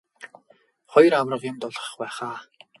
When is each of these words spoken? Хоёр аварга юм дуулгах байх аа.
Хоёр 0.93 1.13
аварга 1.19 1.47
юм 1.51 1.57
дуулгах 1.59 1.91
байх 2.01 2.17
аа. 2.27 2.39